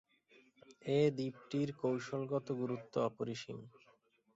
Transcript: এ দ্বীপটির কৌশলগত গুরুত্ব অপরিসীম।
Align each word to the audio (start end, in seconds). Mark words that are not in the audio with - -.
এ 0.89 0.99
দ্বীপটির 1.17 1.69
কৌশলগত 1.81 2.47
গুরুত্ব 2.61 2.93
অপরিসীম। 3.01 3.57